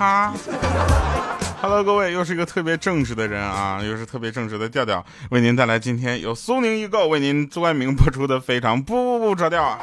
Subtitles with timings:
[0.00, 0.32] 他。
[1.60, 9.78] Hello，各位，又是一个特别正直的人啊，又是特别正直的调调，为您带来今天由苏宁易购为您冠名播出的非常不不不着调啊。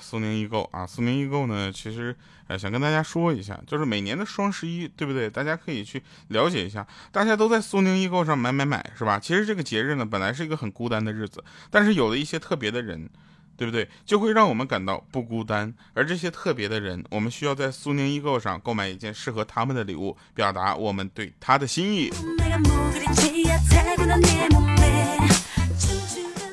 [0.00, 5.28] 苏宁易购啊，苏宁易购呢，其实呃想跟大家说一下，就是每年的双十一，对不对？
[5.28, 9.18] 大家可以去了解一下，大家都在苏宁易购上买买买，是吧？
[9.18, 13.10] 其实这个节日呢，本来是一个很孤单的日子，但是有了一些特别的人，
[13.56, 13.88] 对不对？
[14.04, 15.72] 就会让我们感到不孤单。
[15.94, 22.10] 而这些特别的人，我们需要在苏宁易购上购买一件适合他们的礼物，表达我们对他的心意。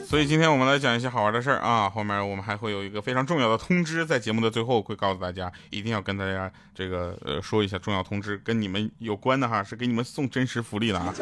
[0.07, 11.13] 所以今天我们来讲一些好玩的事儿啊，后面我们还会有一个非常重要的通知，在节目的最后会告诉大家，一定要跟大家这个呃说一下重要通知，跟你们有关的哈，是给你们送真实福利的啊，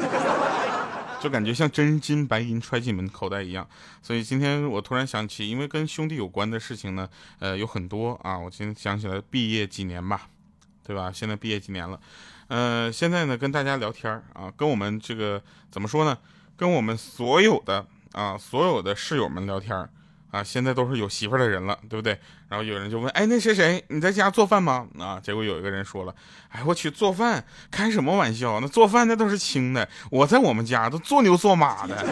[1.19, 3.67] 就感觉像真金白银揣进门口袋一样。
[4.01, 10.27] 所以今天我突然想起，因为跟兄弟有关的事情呢，呃有很多啊，我今天想起来毕业几年吧，
[10.83, 11.11] 对吧？
[11.11, 11.99] 现在毕业几年了，
[12.47, 16.17] 呃，现在呢跟大家聊天啊，跟我们这个怎么说呢？
[16.55, 17.85] 跟我们所有的。
[18.13, 19.77] 啊，所有的室友们聊天
[20.31, 22.19] 啊，现在都是有媳妇儿的人了，对不对？
[22.49, 24.87] 然后有人就问，哎，那谁谁，你在家做饭吗？
[24.99, 26.13] 啊，结果有一个人说了，
[26.49, 28.59] 哎，我去做饭，开什么玩笑？
[28.59, 32.05] 那做饭那都是轻的，我在我们家都做牛做马的。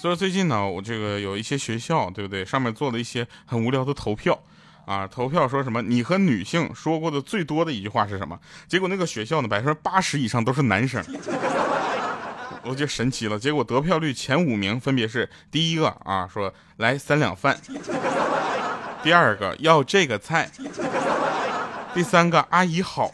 [0.00, 2.44] 所以最近呢，我这个有一些学校，对不对？
[2.44, 4.38] 上面做了一些很无聊的投票。
[4.88, 5.82] 啊，投票说什么？
[5.82, 8.38] 你和女性说过的最多的一句话是什么？
[8.66, 11.04] 结果那个学校呢，百分之八十以上都是男生，
[12.64, 13.38] 我就神奇了。
[13.38, 17.54] 结果得票率前五名分别是：第一个啊，说来三两饭；
[19.02, 20.46] 第二个要这个菜；
[21.92, 23.10] 第三个阿姨好；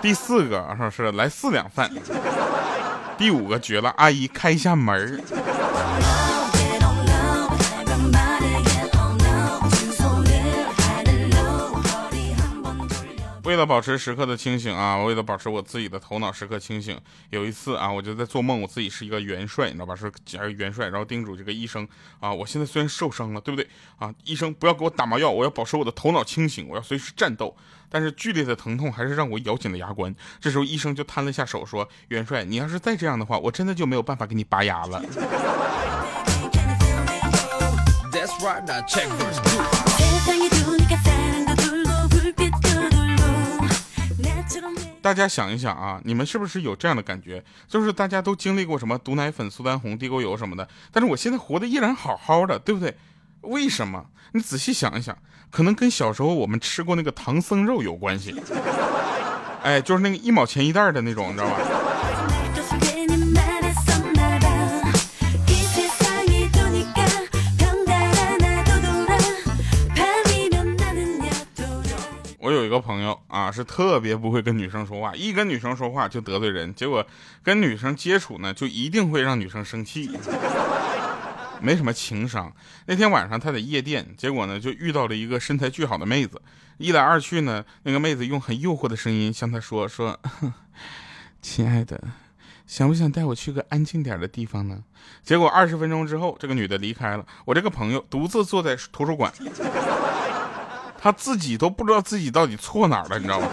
[0.00, 1.90] 第四个说是来四两饭；
[3.18, 5.20] 第五个绝了，阿姨开一下门儿。
[13.46, 19.94] 为了保持时刻的清醒啊，为了保持我自己的头脑时刻清醒，有一次啊，我就在做梦，我自己是一个元帅，你知道吧？
[19.94, 20.12] 是
[20.54, 21.86] 元帅，然后叮嘱这个医生
[22.18, 24.12] 啊，我现在虽然受伤了，对不对啊？
[24.24, 27.56] 医生不要给我打麻药，我要保持我的头脑清醒，我要随时战斗。
[27.88, 30.12] 但是剧烈的疼痛还是让我咬紧了牙关。
[30.40, 35.00] 这时候医生就摊了下手说：“元帅，你要是再这样的话，我真的就没有办法给你拔牙了。”
[45.06, 47.40] 大家想一想啊，你们是不是有这样的感觉？
[47.68, 52.92] 就是大家都经历过什么毒奶粉、苏丹红、地沟油什么的，但是我现在活得依然好好的，对不对？
[53.42, 54.06] 为什么？
[54.32, 55.16] 你仔细想一想，
[55.48, 58.34] 可能跟小时候我们吃过那个唐僧肉有关系。
[59.62, 61.56] 哎，就是那个一毛钱一袋的那种，你知道吧？
[72.46, 77.04] 我有一个朋友啊，是特别不会跟女生说话，一跟女生说话就得罪人，结果
[77.42, 80.08] 跟女生接触呢，就一定会让女生生气，
[81.60, 82.52] 没什么情商。
[82.86, 86.40] 那天晚上他在夜店，结果呢就遇到了一个身材巨好的妹子，
[86.78, 90.16] 一来二去呢，那个妹子用很诱惑的声音向他说说
[91.42, 92.00] ：“亲爱的，
[92.64, 94.84] 想不想带我去个安静点的地方呢？”
[95.24, 99.32] 结果二十分钟之后，这个女的离开了，我这个朋友独自坐在图书馆。
[101.00, 103.48] 他自己都不知道自己到底错哪儿了，你知道吗？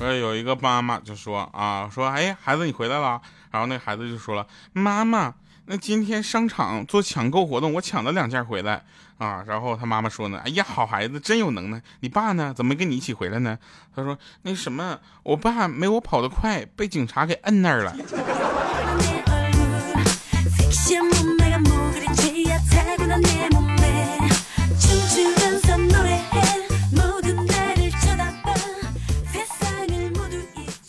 [0.00, 3.20] 呃，有一个妈妈就说啊，说哎，孩子你回来了。
[3.52, 5.34] 然后那孩子就说了，妈妈，
[5.66, 8.82] 那今天商场做抢购活动，我抢了两件回来
[9.18, 9.44] 啊。
[9.46, 11.80] 然后他妈妈说呢，哎呀，好孩子，真有能耐。
[12.00, 12.52] 你爸呢？
[12.56, 13.56] 怎么没跟你一起回来呢？
[13.94, 17.94] 他说那什么，我爸没我跑得快，被警察给摁那儿了。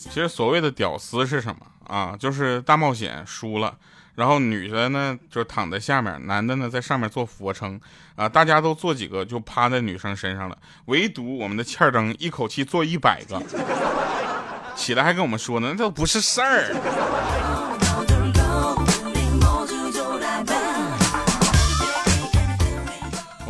[0.09, 2.15] 其实所谓的屌丝是什么啊？
[2.18, 3.75] 就是大冒险输了，
[4.15, 7.81] 然后女的呢就躺在下面，男的呢在上面做俯卧撑
[8.15, 13.41] 啊，大家都做几个就趴在女生身上了，唯独我们的欠儿灯一口气做一百个，
[14.75, 17.62] 起来还跟我们说呢，那都不是事儿。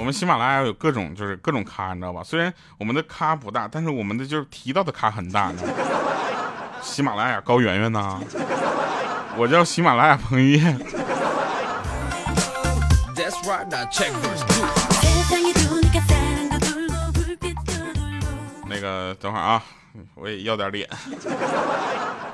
[0.03, 2.21] 我们喜马拉雅有各种就是各种咖，你知道吧？
[2.21, 5.77] 虽然我们的咖不大，但是我们的就是提到的咖很大，你知道吗？
[6.81, 8.19] 喜马拉雅高圆圆呐，
[9.37, 10.77] 我叫喜马拉雅彭于晏。
[18.67, 19.63] 那个等会儿啊，
[20.15, 20.89] 我也要点脸。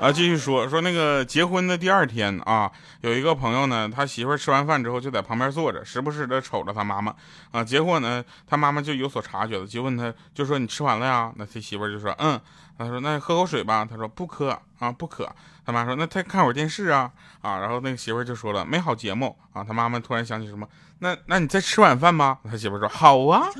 [0.00, 2.70] 啊，继续说说那个结婚的第二天啊，
[3.02, 7.14] 有一个朋友呢，他媳妇吃完饭之后就在旁边坐着，时不时的瞅着他妈妈
[7.50, 7.62] 啊。
[7.62, 11.30] 结果呢，他妈妈就有所察觉了，就问他，就说你吃完了呀？
[11.36, 12.40] 那他媳妇就说嗯。
[12.78, 13.84] 他说那喝口水吧。
[13.84, 15.30] 他说不渴啊，不渴。
[15.66, 17.10] 他妈说那他看会儿电视啊
[17.42, 17.58] 啊。
[17.58, 19.62] 然后那个媳妇就说了没好节目啊。
[19.62, 20.66] 他妈妈突然想起什么，
[21.00, 22.38] 那那你再吃晚饭吧。
[22.50, 23.50] 他媳妇说好啊。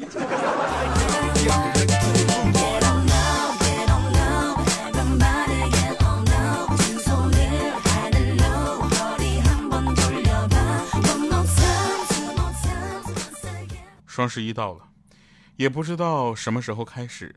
[14.11, 14.89] 双十一到了，
[15.55, 17.33] 也不知道什么时候开始，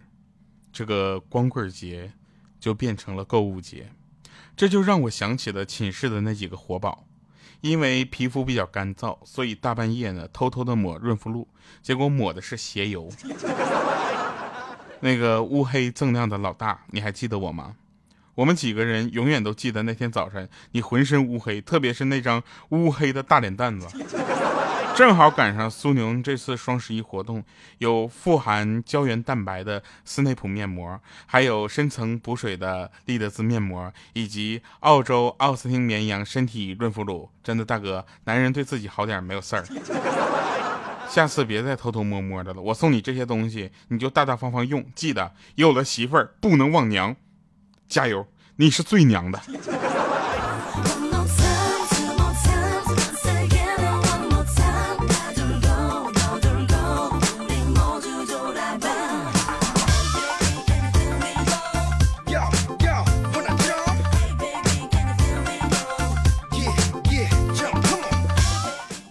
[0.71, 2.13] 这个光棍节
[2.59, 3.91] 就变成了购物节，
[4.57, 7.05] 这就让我想起了寝室的那几个活宝，
[7.61, 11.47] 因为皮肤比较干燥，所以大半夜呢偷偷的抹润肤露，
[11.83, 13.07] 结果抹的是鞋油。
[15.01, 17.75] 那个乌黑锃亮的老大，你还记得我吗？
[18.33, 23.87] 我们几个人永远都记得那天早晨，你浑身乌黑，特别是那张乌黑的大脸蛋子。
[24.95, 27.43] 正好赶上苏宁这次双十一活动，
[27.79, 37.27] 有富含胶原蛋白的斯内普面膜，还有深层补水的利德兹面膜，以及澳洲奥斯汀绵羊身体润肤乳。
[37.43, 39.65] 真的，大哥，男人对自己好点没有事儿。
[41.09, 44.85] 下次别再偷偷摸摸的了，我送你这些东西，你就大大方方用。
[44.93, 47.15] 记得，有了媳妇儿不能忘娘，
[47.87, 49.41] 加油，你是最娘的。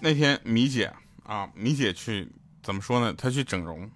[0.04, 2.28] 那天米姐啊，米姐去
[2.60, 3.14] 怎么说呢？
[3.16, 3.88] 她去整容，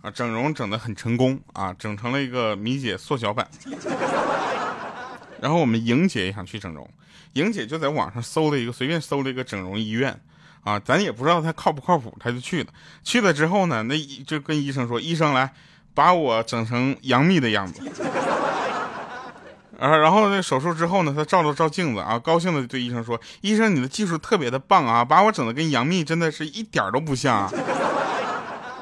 [0.00, 3.48] 啊，整容整得很成功啊，整成了一个米姐缩小版。
[5.40, 6.90] 然后我们莹姐也想去整容，
[7.34, 10.20] 莹姐就在网上搜了一个，随便搜了一个整容医院，
[10.64, 12.72] 啊，咱也不知道她靠不靠谱，她就去了。
[13.04, 13.96] 去了之后呢，那
[14.26, 15.54] 就跟医生说：“医生来，
[15.94, 17.82] 把我整成杨幂的样子。”
[19.78, 27.36] 啊，然后那手术之后呢，他照了照镜子啊，高兴的对医生说：“医生，你的技术特别的棒啊，把我整的跟杨幂真的是一点都不像。
[27.48, 27.52] ”啊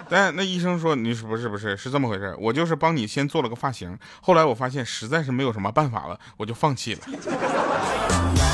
[0.06, 2.36] 但那医生说：“你是不是不是是这么回事？
[2.38, 7.00] 我就是帮你先做了个发型，后来我发现实在是没有什么办法了，我就放弃了。”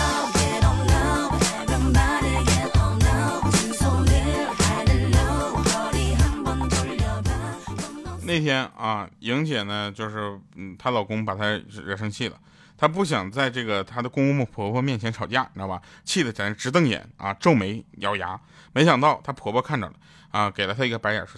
[8.30, 12.36] 那天啊，莹姐呢，就是嗯，她老公把她惹生气了，
[12.78, 15.82] 她不想在这个她的公公婆婆面前吵架，你知道吧？
[16.04, 18.40] 气得在那直瞪眼啊，皱眉咬牙。
[18.72, 19.94] 没想到她婆婆看着了
[20.30, 21.32] 啊，给了她一个白眼，说：“，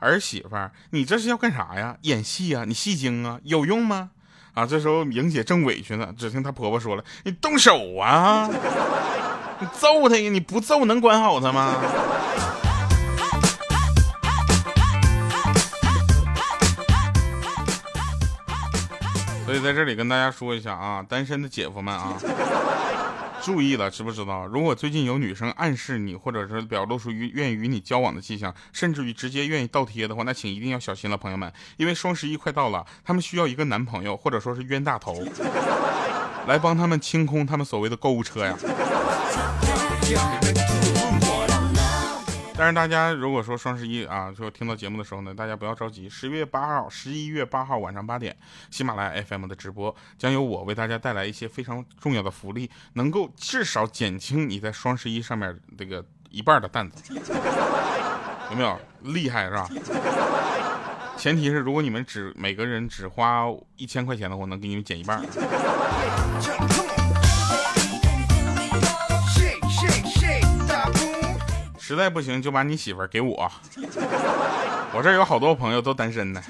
[0.00, 0.56] 儿媳妇，
[0.90, 1.96] 你这是要干啥呀？
[2.00, 2.64] 演戏啊？
[2.66, 3.38] 你戏精啊？
[3.44, 4.10] 有用吗？”
[4.54, 8.50] 啊，这时候莹姐正委屈呢，只听她婆婆说了：“你动手啊，
[9.60, 10.30] 你 揍他呀！
[10.30, 11.76] 你不揍能管好他吗？”
[19.54, 22.18] 所以在这里跟大家说一下啊，单身的姐夫们啊，
[23.40, 24.44] 注意了，知不知道？
[24.48, 35.22] 如果最近有女生暗示你，或者是表露出于愿意与你交往的迹象，甚至于直接愿意倒贴的话，那请一定要小心了，朋友们，因为双十一快到了，他们需要一个男朋友，或者说是冤大头，
[36.48, 38.56] 来帮他们清空他们所谓的购物车呀。
[42.56, 46.08] 但是大家如果说双十一啊，就听到节目的时候呢，大家不要着急。
[46.08, 48.36] 十月八号，十一月八号晚上八点，
[48.70, 57.12] 喜马拉雅 FM 的直播将由我为大家带来一些非常重要的福利，能够至少减轻你在双十一上面这个一半的担子，
[58.50, 58.78] 有没有？
[59.00, 59.68] 厉害是吧？
[61.16, 63.46] 前提是如果你们只每个人只花
[63.76, 65.20] 一千块钱的话，能给你们减一半。
[71.86, 73.52] 实在不行就把你媳妇儿给我，
[74.94, 76.42] 我这有好多朋友都单身呢，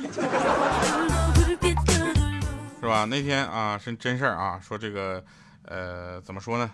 [2.80, 3.04] 是吧？
[3.06, 5.24] 那天啊是真事儿啊，说这个，
[5.64, 6.70] 呃，怎么说呢？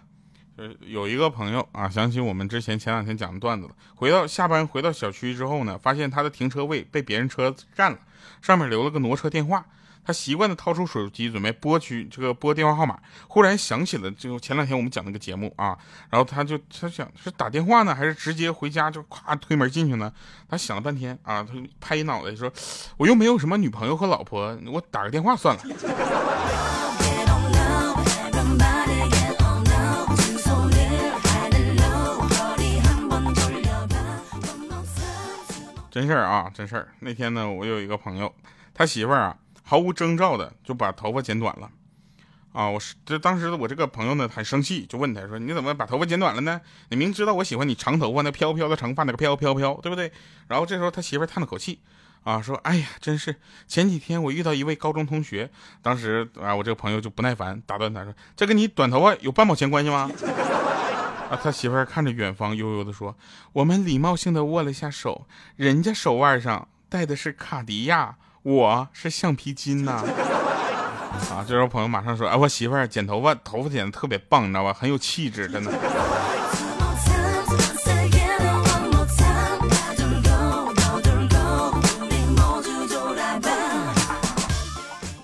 [0.59, 3.73] 就是有一个朋友啊，想起我们之前前两天讲的段子了。
[3.95, 7.99] 回到下班回到小区之后呢，发现他的停车位被别人车占了，
[8.43, 9.65] 上面留了个挪车电话。
[10.05, 15.77] 他习惯的掏出手机准备拨去这个拨电话号码，忽然想起了就前两天我们讲那个节目啊，
[16.11, 20.13] 然后他就他想是打电话呢，还是直接回家就咵推门进去呢？
[20.49, 22.53] 他想了半天啊，他拍一脑袋说
[22.99, 25.63] ：“我又没有什么女朋友和老婆，我打个电话算了。”
[35.91, 36.89] 真事儿啊，真事儿。
[37.01, 38.33] 那天呢，我有一个朋友。
[38.73, 39.37] 他媳妇儿啊，
[39.71, 41.71] 毫无征兆的就把头发剪短了。
[42.53, 46.61] 啊，我是这当时我这个朋友呢很生气，就问他说：“你怎么把头发剪短了呢？
[46.89, 50.11] 你明知道我喜欢你长头发，那飘飘的长发，那个飘飘飘，对不对？”
[50.49, 51.79] 然后这时候他媳妇叹了口气，
[52.25, 53.37] 啊，说：“哎呀，真是
[53.69, 55.49] 前几天我遇到一位高中同学，
[55.83, 60.11] 当时啊，我这个朋友就不耐烦打断他说：‘这跟你短头发有半毛钱关系吗？’
[61.31, 63.17] 啊，他媳妇看着远方，悠悠的说
[63.55, 70.03] ：‘我们礼貌性的握了下手，人家手腕上戴的是卡地亚，我是橡皮筋呐。
[71.31, 71.45] ’”啊！
[71.47, 74.73] 这时候朋友马上说：“哎，我媳妇儿剪头发，头发剪的特别棒，你知道吧？
[74.73, 75.71] 很有气质，真的。”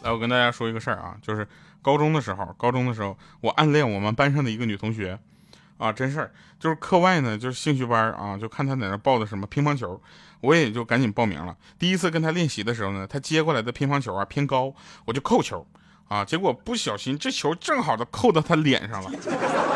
[0.03, 1.49] 来，我跟大家说一个事儿啊，就是
[1.83, 5.19] 高中的时候，高中的时候我暗恋我们班上的一个女同学，
[5.79, 6.31] 啊，真事儿，
[6.61, 10.01] 就是课外呢，就是兴趣班啊，就看她在那报的什么乒乓球，
[10.41, 11.57] 我也就赶紧报名了。
[11.79, 14.75] 第一次跟他练习的时候呢，他接过来的乒乓球啊偏高，
[15.05, 15.67] 我就扣球。
[16.09, 16.25] 啊！
[16.25, 19.11] 结果不小心，这球正好的扣到他脸上了。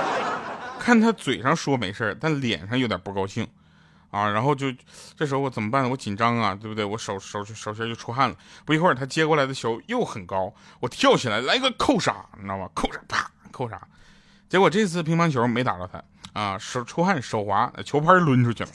[0.79, 3.45] 看他嘴上说没事但脸上有点不高兴。
[4.13, 4.73] 啊，然后就
[5.17, 5.91] 这时候我怎么办？
[5.91, 6.85] 我紧张啊，对不对？
[6.85, 8.37] 我手手手心就出汗了。
[8.65, 12.71] 不一会儿，他接过来的球又很高，我跳起来来个扣杀，你知道吗？
[12.75, 13.81] 扣杀，啪，扣杀。
[14.49, 18.71] 结果这次乒乓球没打着他啊，手出汗手滑，球拍抡出去了。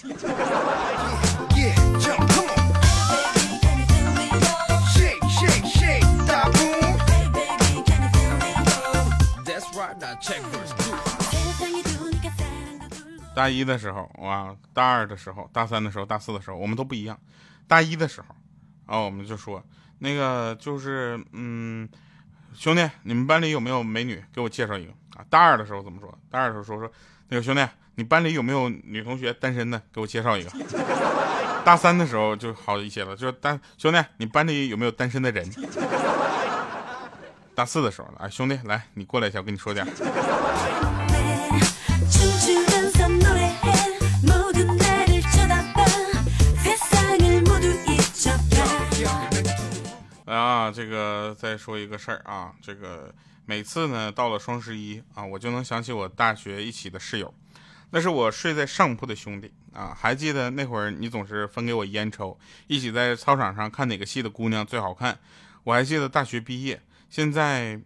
[13.36, 17.20] 大一的时候，哇，大二的时候，大三的时候，大四的时候，我们都不一样。
[17.68, 18.28] 大一的时候，
[18.86, 19.62] 啊，我们就说
[20.00, 21.90] 那个就是，嗯，
[22.54, 24.24] 兄弟，你们班里有没有美女？
[24.34, 25.26] 给我介绍一个啊。
[25.30, 26.18] 大二的时候怎么说？
[26.30, 26.90] 大二的时候说说
[27.28, 29.82] 那个兄弟，你班里有没有女同学单身的？
[29.92, 30.52] 给我介绍一个。
[31.66, 35.46] 大三的时候就好一些了，就单兄弟，你班里有没有单身的人？
[37.56, 39.88] 大四的时候，哎，兄弟，来，你过来一下，我跟你说点。
[50.26, 53.14] 来啊，这个再说一个事儿啊，这个
[53.46, 57.34] 每次呢到了双十一啊，我就能想起我大学一起的室友，
[57.92, 59.96] 那是我睡在上铺的兄弟啊。
[59.98, 65.18] 还记得那会儿你总是分给我烟抽，一起在操场上看哪个系的姑娘最好看。
[65.64, 66.82] 我还记得大学毕业。
[67.10, 67.80] 现在，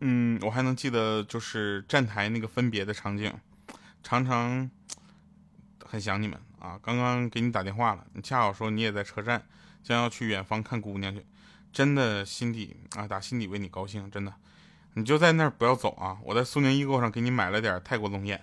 [0.00, 3.32] 嗯，我还能记得就是站台那个分别的场景，
[4.02, 4.70] 常常
[5.84, 6.78] 很想你们啊。
[6.82, 9.42] 刚刚给你打电话了，你恰好说你也在车站，
[9.82, 11.24] 将要去远方看姑娘去，
[11.72, 14.32] 真的心底啊，打心底为你高兴，真的。
[14.94, 18.42] 你就在那儿不要走啊，我在苏宁易购上给你买了点泰国龙眼，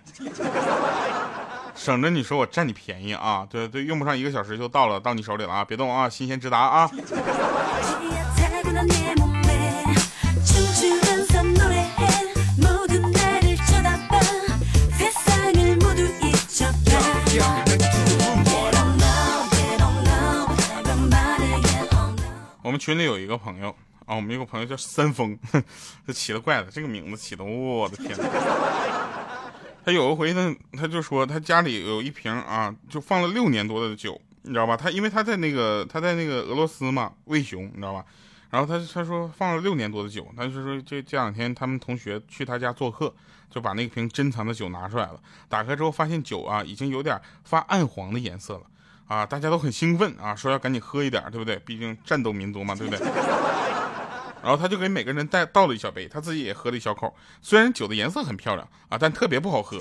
[1.74, 3.46] 省着你说我占你便宜啊。
[3.48, 6.90] 对对，用不上一个小时就到了，到你手里了啊，别动啊，新鲜直达啊。
[22.88, 23.68] 群里有一个朋友
[24.06, 25.38] 啊，我们有个朋友叫三丰，
[26.06, 28.16] 他起了怪了，这个名字起的，我的天！
[29.84, 34.74] 他有一回呢，他就说他家里有一瓶啊，就放了六年多的酒，你知道吧？
[34.74, 38.02] 他因为他在那个他在那个俄罗斯嘛，魏雄，你知道吧？
[38.48, 43.14] 然后他他说放了六年多的酒，他就说这这两天他们同学去他家做客，
[43.50, 45.20] 就把那瓶珍藏的酒拿出来了。
[45.46, 48.62] 打开之后发现酒啊已经有点发暗黄的颜色了，
[49.08, 51.56] 啊，大家都很兴奋啊，说要赶紧喝一点，对不对？
[51.66, 53.04] 毕竟战斗民族嘛，对不对？
[54.40, 57.12] 然后他就给每个人带倒了一小杯，他自己也喝了一小口。
[57.42, 59.78] 虽然酒的颜色很漂亮啊，但特别不好喝，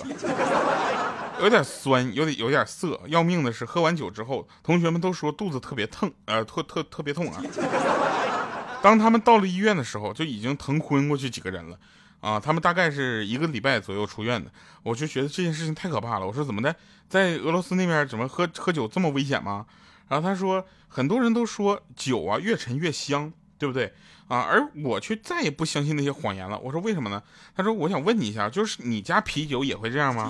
[1.40, 3.00] 有点酸，有点有点涩。
[3.06, 7.42] 要命的是，喝完酒之后，同学们都说肚子特别疼，呃，特特特别痛啊。
[8.82, 11.78] 当他们到了医院的时候，就已经疼昏过去几个人了，
[12.28, 14.52] 啊，他们大概是一个礼拜左右出院的。
[14.84, 16.28] 我就觉得这件事情太可怕了。
[16.28, 16.76] 我说怎么的，
[17.08, 19.66] 在俄罗斯那边怎么喝喝酒这么危险吗？
[20.10, 23.94] 然后他说，很多人都说酒啊越沉越香，对不对？
[24.28, 26.60] 啊，而我却再也不相信那些谎言了。
[26.60, 27.24] 我说为什么呢？
[27.56, 30.30] 他说我想问你一下，就是你家啤酒也会这样吗？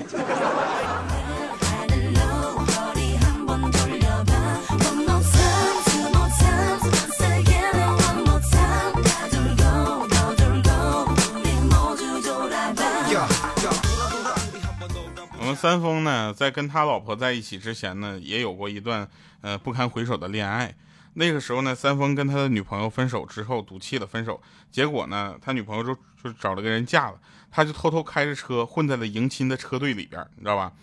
[15.48, 20.75] 我们三丰呢，在跟他老婆在一起之前呢，也有过一段呃不堪回首的恋爱。
[21.13, 27.18] 那个时候呢，三丰跟他的女朋友分手之后赌气的分手，结果呢，他女朋友就就找了个人嫁了，
[27.50, 30.74] 他就偷偷开着车混在了迎亲的车队里边，你知道吧？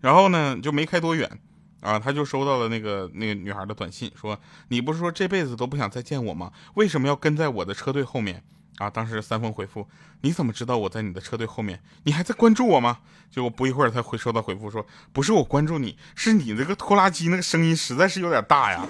[0.00, 1.28] 然后呢，就没开多远
[1.80, 6.52] 啊，他就收到了那个那个女孩的短信，说你不是说这辈子都不想再见我吗？
[6.74, 8.44] 为什么要跟在我的车队后面？
[8.78, 9.86] 啊，当时三丰回复，
[10.22, 11.80] 你怎么知道我在你的车队后面？
[12.02, 12.98] 你还在关注我吗？
[13.30, 18.86] 结果不一会儿，他回收到回复说，不是我关注你，是你那个拖拉机那个声音实在是有点大呀。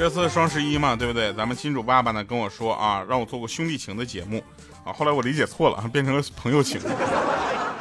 [0.00, 1.30] 这次双十一嘛，对不对？
[1.34, 4.42] 咱们金主爸爸呢跟我说啊，让我做个兄弟情的节目
[4.82, 4.90] 啊。
[4.90, 6.80] 后来我理解错了， 变成了朋友情。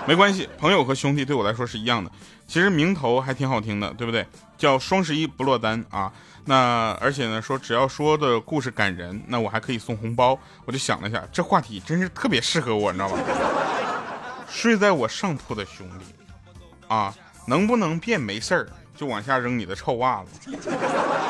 [0.05, 2.11] 没关系，朋友和兄弟对我来说是一样的。
[2.45, 4.27] 其实名头还挺好听的，对不对？
[4.57, 6.11] 叫双十一不落单啊。
[6.43, 10.37] 那而且呢，说只要说的故事感人，那我还可以送红包。
[10.65, 13.17] 我就想了一下，这话题真是特别适合我，你知道吧？
[14.51, 16.05] 睡在我上铺的兄弟
[16.89, 17.15] 啊，
[17.47, 18.67] 能不能变没事儿？
[18.99, 20.51] 就往下扔你的臭袜子，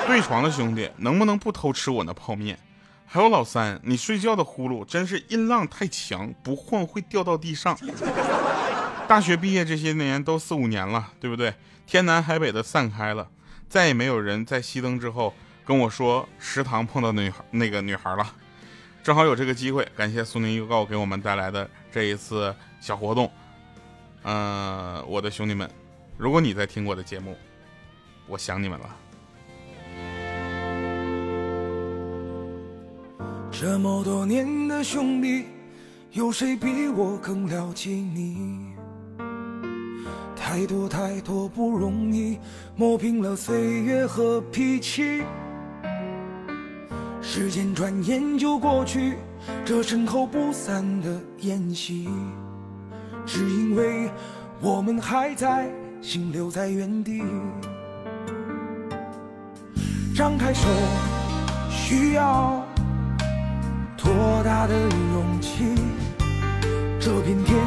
[0.07, 2.57] 对床的兄弟能不能不偷吃我那泡面？
[3.05, 7.77] 还有老三，你睡觉的呼噜真是音浪太强，不换会掉到地上。
[9.07, 11.53] 大学毕业这些年都四五年了，对不对？
[11.85, 13.27] 天南海北的散开了，
[13.69, 15.31] 再也没有人在熄灯之后
[15.63, 18.33] 跟我说食堂碰到女孩那个女孩了。
[19.03, 23.31] 正好有这个机会，感谢苏宁预告给我们带来的这一次小活动。
[24.23, 25.69] 嗯，我的兄弟们，
[26.17, 27.37] 如果你在听我的节目。
[28.29, 28.95] 我想你们了。
[33.51, 35.45] 这么多年的兄弟，
[36.11, 38.75] 有谁比我更了解你？
[40.35, 42.39] 太多太多不容易，
[42.75, 45.23] 磨平了岁月和脾气。
[47.21, 49.17] 时间转眼就过去，
[49.65, 52.07] 这身后不散的宴席，
[53.25, 54.09] 只因为
[54.61, 55.69] 我们还在，
[56.01, 57.21] 心留在原地。
[60.19, 60.67] 张开手，
[61.69, 62.61] 需要
[63.95, 64.11] 多
[64.43, 65.75] 大的勇气？
[66.99, 67.57] 这片天，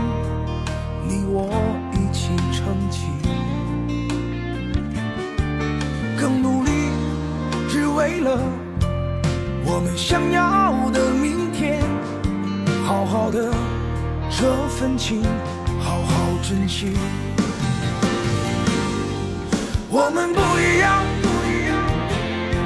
[1.08, 1.48] 你我
[1.94, 3.06] 一起撑起。
[6.20, 6.70] 更努力，
[7.70, 8.38] 只为了
[9.64, 11.82] 我们想要的明天。
[12.84, 13.50] 好好的
[14.28, 15.22] 这份情，
[15.80, 16.98] 好好珍惜。
[19.88, 21.21] 我们不一样。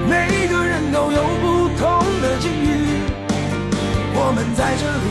[0.08, 2.66] 每个人都有不同的境遇，
[4.14, 5.06] 我们在这里，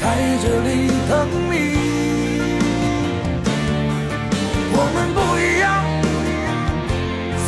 [0.00, 0.04] 在
[0.42, 0.68] 这里
[1.08, 1.10] 等
[1.50, 1.52] 你。
[4.72, 5.68] 我们不一样，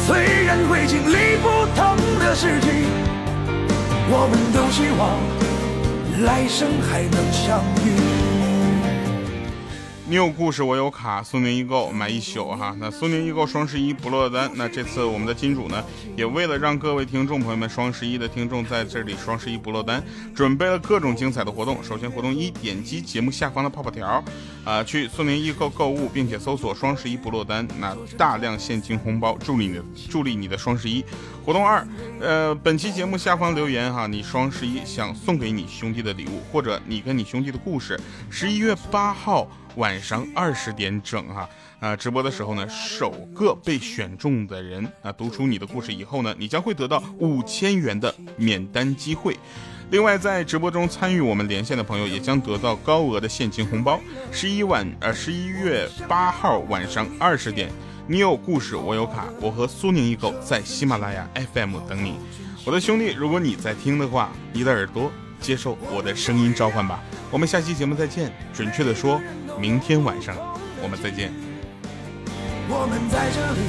[0.06, 1.44] 虽然会经历不
[1.76, 1.80] 同
[2.18, 2.68] 的事情，
[4.08, 5.00] 我们都希望
[6.24, 8.31] 来生还能相遇。
[10.12, 12.76] 你有故事，我有卡，苏宁易购买一宿哈。
[12.78, 14.50] 那苏宁易购双十一不落单。
[14.56, 15.82] 那这次我们的金主呢，
[16.14, 21.82] 也为了让各位听众朋友们双十一的听众在这里双十一不落单，准备了各种精彩的活动。
[21.82, 24.22] 首先，活动一，点击节目下方的泡泡条，
[24.66, 31.02] 啊，去苏宁易购购物，并且搜索双十一不落单，那大量现金红包助力你的助力你的双十一。
[31.42, 31.84] 活动二，
[32.20, 37.98] 呃，本期节目下方留言哈，你双十一想送给你兄弟的礼物，或者你跟你兄弟的故事。
[38.28, 39.48] 十一月八号。
[39.76, 41.48] 晚上二十点整哈，
[41.80, 49.36] 啊，直播的时候呢，首个被选中的人啊，读出你的故事以后呢，你将会得到五千元的免单机会。
[49.90, 54.00] 另外，在直播中参与我们连线的朋友，也将得到高额的现金红包。
[54.30, 57.70] 十一晚，呃，十一月八号晚上二十点，
[58.06, 62.14] 你有故事，我有卡，我和苏宁易购在喜马拉雅 FM 等你。
[62.64, 67.02] 我的兄弟，如果你在听的话，你的耳朵接受我的声音召唤吧。
[67.30, 68.32] 我们下期节目再见。
[68.54, 69.20] 准确的说。
[69.62, 70.34] 明天晚上，
[70.82, 71.30] 我们再见。
[72.68, 73.62] 我们在这里，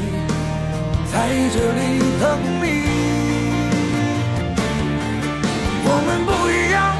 [1.13, 2.25] 在这里等
[2.63, 2.65] 你。
[5.86, 6.97] 我们不一样，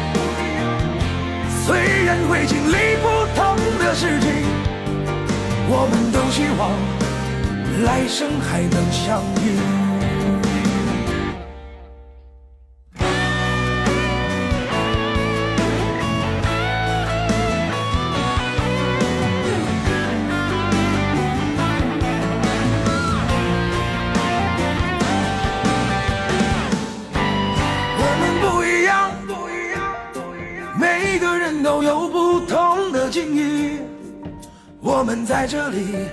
[1.66, 1.74] 虽
[2.06, 4.30] 然会经历不同的事情，
[5.68, 6.70] 我们都希望
[7.84, 9.83] 来生还能相遇。
[35.44, 36.08] 在这里，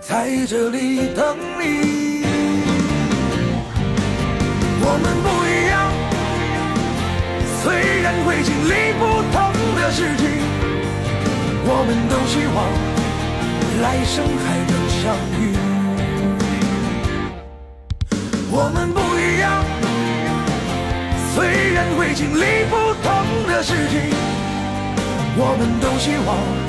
[0.00, 2.22] 在这里等你。
[4.80, 5.90] 我们不一样，
[7.64, 9.36] 虽然会经历不同
[9.74, 10.22] 的事情，
[11.66, 12.56] 我们都希望
[13.82, 15.02] 来生还能相
[15.34, 15.42] 遇。
[18.52, 19.66] 我们不一样，
[21.34, 23.10] 虽然会经历不同
[23.48, 24.14] 的事情，
[25.38, 26.63] 我们都希望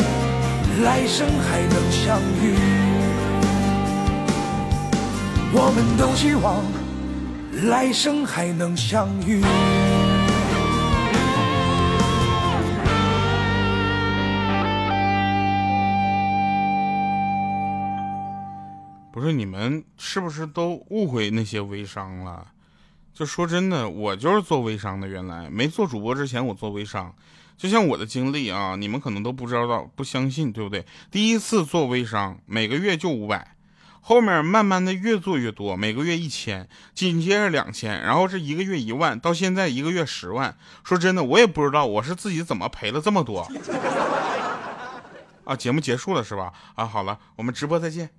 [0.83, 2.55] 来生还能相遇。
[5.53, 6.61] 我们都希望
[7.69, 9.41] 来生还能相遇。
[19.13, 22.45] 不是你们是不是都误会那些微商了？
[23.13, 25.07] 就说真的，我就是做微商的。
[25.07, 27.15] 原来没做主播之前，我做微商。
[27.57, 30.85] 就像我的经历啊，你们可能都不知道，不相信，对不对？
[31.09, 33.55] 第一次做微商，每个月就五百，
[34.01, 40.57] 后面慢慢的越做越多，每个月一千，紧接着两千，然后是一个月一万，到现在一个月十万。
[40.83, 43.49] 说真的，我也不知道我是自己怎么赔了这么多。
[45.45, 46.51] 啊，节目结束了是吧？
[46.75, 48.09] 啊，好了，我们直播再见。